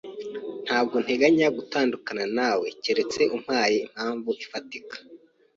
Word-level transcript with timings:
Ntabwo 0.65 0.95
nteganya 1.03 1.47
gutandukana 1.57 2.23
nawe 2.37 2.67
keretse 2.83 3.21
umpaye 3.35 3.75
impamvu 3.85 4.29
ifatika. 4.43 4.95